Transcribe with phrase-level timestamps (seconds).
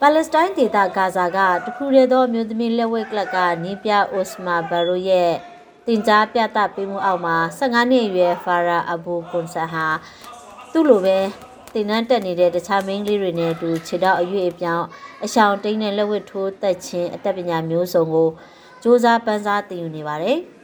[0.00, 5.32] ပါလက်စတိုင်းဒေသဂါဇာကတခုတည်းသောမြို့သမီးလက်ဝဲကလပ်ကနီးပြအိုစမာဘာရိုရဲ့
[5.86, 9.86] တင် जा ပြသပေးမှုအောက်မှာ15နှစ်အရွယ်ဖာရာအဘူကွန်ဆာဟာ
[10.72, 11.18] သူ့လိုပဲ
[11.72, 14.86] တင်နန်းတက်နေတဲ့တခြားမိန်းကလေးတွေနဲ့အတူခြေတော့အရွေအပြောင်း
[15.24, 18.32] အရှောင်တိန်နဲ့လက်ဝဲထိုးတက်ခြင်းအသက်ပညာမျိုးစုံကိုစ
[18.82, 20.38] 조사ပန်းစားတင်ယူနေပါတယ်။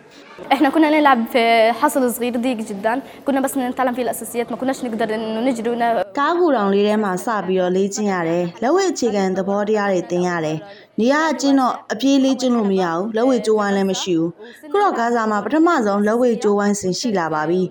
[0.53, 4.85] احنا كنا نلعب في حصل صغير ضيق جدا كنا بس نتعلم فيه الاساسيات ما كناش
[4.85, 5.83] نقدر انه نجري ون...
[6.19, 10.59] ကားကူတောင်လေးထဲမှာစပြီးတော့လေ့ကျင့်ရတယ်လက်ဝဲအခြေခံသဘောတရားတွေသင်ရတယ်
[11.01, 14.31] နေရာအချင်းတော့အပြေးလေးကျင့်လို့မရဘူးလက်ဝဲကြိုးဝိုင်းလည်းမရှိဘူး
[14.73, 17.63] ခုတော့ကားစားမှာပထမဆုံးလက်ဝဲကြိုးဝိုင်းစင်ရှိလာပါပြီ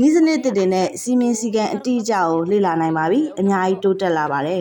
[0.00, 4.60] နီးစနစ်တစ်တွေနဲ့စီမင်းစည်းကမ်းအတိအကျကိုလေ့လာနိုင်ပါပြီအများကြီးတိုးတက်လာပါတယ်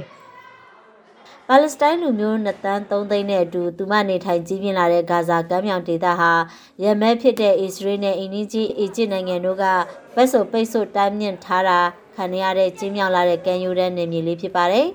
[1.47, 6.31] ပါလက်စတိုင်းလူမျိုး2တန်း3သိန်းနဲ့အတူသူမနေထိုင်ကြီးပြင်းလာတဲ့ဂါဇာကမ်းမြောင်ဒေသဟာ
[6.83, 9.63] ရမဲဖြစ်တဲ့အစ္စရေးနဲ့အင်နီဂျီအီဂျစ်နိုင်ငံတို့က
[10.15, 11.79] ဘက်ဆိုပိတ်ဆို့တိုင်းမြင့်ထားတာ
[12.15, 14.87] ခံရတဲ့ကြီးမြောင်လာတဲ့ကမ်းရိုးတန်းနေမြေလေးဖြစ်ပါတယ်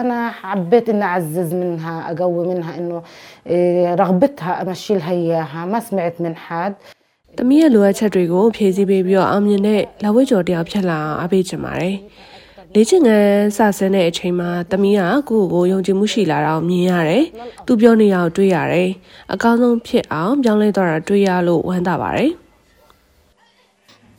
[0.00, 3.02] أنا حبيت إني أعزز منها أقوي منها إنه
[3.46, 11.96] إيه، رغبتها أمشي لها إياها ما سمعت من حد ။တမီးရဲ့လိုအပ်ချက်တွေကိုဖြည့်ဆည်းပေးပြီးတော့အောင်မြင်တဲ့လက်ဝဲကျော်တယောက်ဖြစ်လာအောင်အားပေးချင်ပါတယ်။
[12.76, 17.24] လေ့ကျင့်ခန်းစဆင်းတဲ့အချိန်မှာတမီးကကိုယ့်ကိုယ်ကိုယုံကြည်မှုရှိလာတာကိုမြင်ရတယ်။
[17.66, 18.90] သူပြောနေရအောင်တွေ့ရတယ်။
[19.32, 22.32] အကောင်းဆုံးဖြစ်အောင်ပြောင်းလဲသွားတာတွေ့ရလို့ဝမ်းသာပါတယ်။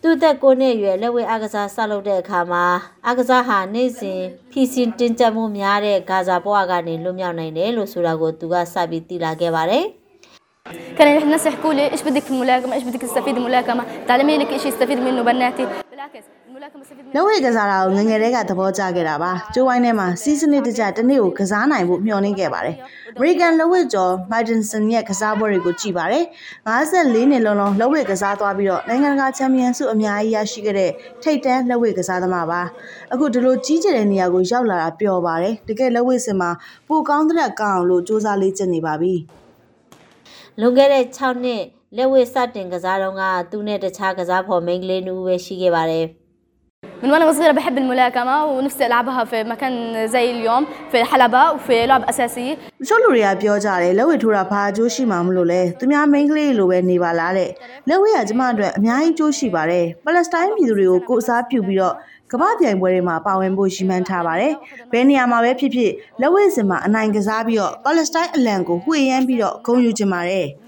[0.02, 2.66] သူ့သက်ကိုနှစ်အရွယ်လက်ဝဲအားကစားဆောက်လုပ်တဲ့အခါမှာ
[3.06, 9.86] အားကစားဟာနေ့စဉ်ဖီစင်တင်ကြပ်မှုများတဲ့ဂါဇာဘဝကနေလွတ်မြောက်နိုင်တယ်လို့ဆိုတာကိုသူကစပြီးသိလာခဲ့ပါတယ်
[10.98, 14.58] كان الناس يحكوا لي ايش بدك في الملاكمه ايش بدك تستفيد من الملاكمه تعلمي لك
[14.58, 15.87] شيء يستفيد منه بناتي بالعكس الملاكمه استفيد
[17.15, 22.77] လက်ဝဲကစားတာကိုငယ်ငယ်တည်းကသဘောကျခဲ့တာပါကျိုးဝိုင်းထဲမှာစီးစနစ်တကျတစ်နေ့ကိုကစားနိုင်ဖို့မျှော်လင့်ခဲ့ပါတယ်
[23.17, 26.25] အမေရိကန်လက်ဝဲကျော်မိုက်ဒင်ဆန်ရဲ့ကစားပွဲတွေကိုကြည့်ပါတယ်
[26.69, 30.91] 54နှစ်လုံးလုံးလက်ဝဲကစားသွားပြီးတော့နိုင်ငံတကာချန်ပီယံဆုအများကြီးရရှိခဲ့တဲ့
[31.23, 32.61] ထိပ်တန်းလက်ဝဲကစားသမားပါ
[33.13, 36.51] အခုဒီလိုကြီးကျယ်တဲ့နေရာကိုရောက်လာတာပျော်ပါတယ်တကယ်လက်ဝဲစင်မှာ
[36.89, 39.15] ပိုကောင်းတဲ့ကောင်းအောင်လို့စူးစမ်းလေ့ကျင့်နေပါပြီ
[40.61, 41.63] လွန်ခဲ့တဲ့6နှစ်
[41.98, 43.22] လက်ဝဲစတင်ကစားတော့က
[43.52, 46.08] သူနဲ့တခြားကစားဖော်မိန်းကလေးနူးပဲရှိခဲ့ပါတယ်
[47.04, 52.04] من وانا صغيره بحب الملاكمه ونفسي العبها في مكان زي اليوم في حلبه وفي لعب
[52.04, 57.50] اساسي တချို့လူတွေကပြောကြတယ်လက်ဝဲထိုးတာဘာအကျိုးရှိမှမလို့လဲသူများမိန်းကလေးလိုပဲနေပါလားတဲ့
[57.90, 61.96] လက်ဝဲကကျမအတွက်အများကြီးအကျိုးရှိပါတယ်ပလက်စတိုင်းပြည်သူတွေကိုကိုယ်စားပြုပြီးတော့
[62.32, 64.54] ကမ္ဘာပြိုင်ပွဲတွေမှာပါဝင်ဖို့ရှိမှန်းထားပါတယ်
[64.92, 70.67] ဘယ်နေရာမှာပဲဖြစ်ဖြစ်လက်ဝဲစင်မှာအနိုင်ကစားပြီးတော့ပလက်စတိုင်းအလံကိုဝှေ့ရမ်းပြီးတော့ဂုဏ်ယူချင်ပါတယ် العب تقنيه احسن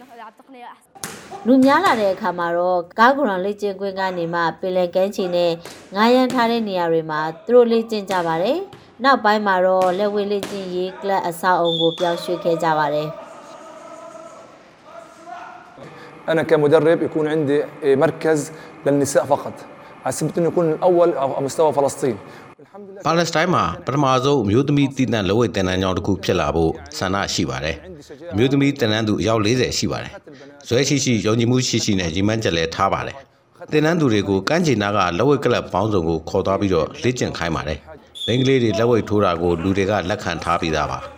[1.47, 5.51] လူများလာတဲ့အခါမှာတော့ကားကုရံလေ့ကျင့်ခွင့်ကနေမှပင်လယ်ကမ်းခြေနဲ့
[5.95, 8.57] ငားရမ်းထားတဲ့နေရာတွေမှာသူတို့လေ့ကျင့်ကြပါတယ်။
[9.03, 13.09] နောက်ပိုင်းမှာတော့လက်ဝဲလေ့ကျင့်ရေးကလပ်အဆောက်အုံကိုပြောင်းရွှေ့ခဲ့ကြပါတယ်။
[16.31, 18.51] انا كمدرب يكون عندي مركز
[18.85, 19.53] للنساء فقط
[20.05, 22.15] على سبيل انه يكون الاول على مستوى فلسطين
[22.59, 27.75] والحمد لله ပါလက်စတိုင်းမှာပထမဆုံးအမျိုးသမီးတည်တံ့လက်ဝဲတင်နန်းကြောင်းတစ်ခုဖြစ်လာဖို့ဆန္ဒရှိပါတယ်။
[28.33, 30.11] အမျိုးသမီးတင်နန်းသူအယောက်40ရှိပါတယ်။
[30.67, 33.17] ဇွဲရှိရှိယုံကြည်မှုရှိရှိနဲ့ညီမန်းချက်လည်းထားပါတယ်။
[33.71, 37.79] တင်နန်းသူတွေကိုကမ်းခြေနားကလက်ဝဲကလပ်ပေါင်းစုံကိုခေါ်သွားပြီးတော့လေ့ကျင့်ခိုင်းပါတယ်။
[38.25, 40.99] မိန်းကလေးတွေလက်ဝဲထိုးတာကိုလူတွေကလက်ခံထားပြီးသားပါ။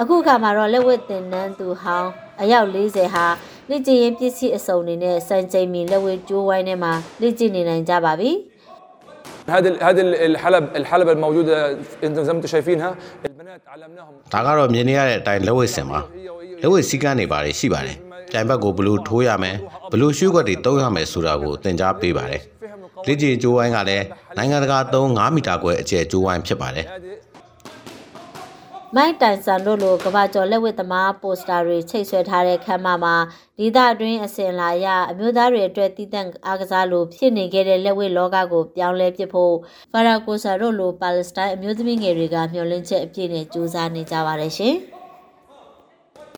[0.00, 2.10] အခုအခါမှာတော့လက်ဝတ်တင်နန်းသူဟောင်း
[2.42, 3.26] အယောက်40ဟာ
[3.70, 8.32] လက်ကျင့်ရင်ပစ္စည်းအစုံတွေနဲ့စံချိန်မီလက်ဝဲကျိုးဝိုင်းထဲမှာလက်ကျင့်နေနိုင်ကြပါပြီ
[9.54, 12.90] هذه هذه الحلب الحلبة الموجودة انتم زي ما انتم شايفينها
[13.26, 16.00] البنات علمناهم ဒါကတော့မြင်နေရတဲ့အတိုင်းလက်ဝဲစင်ပါ
[16.62, 17.96] လက်ဝဲစီကန်းနေပါတယ်ရှိပါတယ်
[18.32, 19.56] ကြိုင်ဘက်ကိုဘလို့ထိုးရမယ်
[19.92, 22.42] ဘလို့ရှုွက်တွေတုံးရမယ်ဆိုတာကိုသင်ကြားပေးပါတယ်
[23.06, 24.04] လက်ကျင်ကျိုးဝိုင်းကလည်း
[24.36, 26.86] နိုင်ငံတကာသုံး9မီတာခွဲအကျယ်ကျိုးဝိုင်းဖြစ်ပါတယ်
[28.95, 33.15] မိုက်တိုင်ဆန်တို့လိုကမ္ဘာကျော်လက်ဝတ်သမားပိုစတာတွေချိတ်ဆွဲထားတဲ့ခမ်းမမှာ
[33.59, 39.55] ဒေသအတွင်းအစဉ်လာရအမျိုးသားတွေအတွက်တည်တံ့အားကစားလိုဖြစ်နေခဲ့တဲ့လက်ဝတ်လောကကိုပြောင်းလဲပစ်ဖို့
[39.91, 44.77] ဖာရာကိုဆာတို့လိုပါလက်စတိုင်းအမျိုးသမီးငယ်တွေကမျှော်လင့်ချက်အပြည့်နဲ့ကြိုးစားနေကြပါတယ်ရှင်။